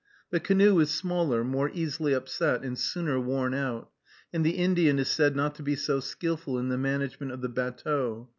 The 0.31 0.39
canoe 0.39 0.79
is 0.79 0.89
smaller, 0.89 1.43
more 1.43 1.69
easily 1.75 2.11
upset, 2.13 2.63
and 2.63 2.75
sooner 2.75 3.19
worn 3.19 3.53
out; 3.53 3.91
and 4.33 4.43
the 4.43 4.57
Indian 4.57 4.97
is 4.97 5.09
said 5.09 5.35
not 5.35 5.53
to 5.57 5.61
be 5.61 5.75
so 5.75 5.99
skillful 5.99 6.57
in 6.57 6.69
the 6.69 6.75
management 6.79 7.31
of 7.33 7.41
the 7.41 7.49
batteau. 7.49 8.27